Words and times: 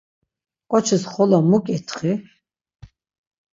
Ǩoçis 0.69 1.03
xolo 1.11 1.39
mu 1.49 1.57
ǩitxi? 1.65 2.11